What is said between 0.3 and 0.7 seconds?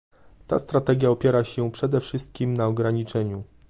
Ta